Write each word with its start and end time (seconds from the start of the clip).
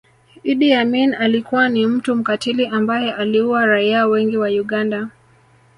Idi 0.43 0.73
Amin 0.73 1.13
alikuwa 1.13 1.69
ni 1.69 1.87
mtu 1.87 2.15
mkatili 2.15 2.65
ambaye 2.65 3.13
aliua 3.13 3.65
raia 3.65 4.05
wengi 4.07 4.37
wa 4.37 4.47
Uganda 4.47 5.09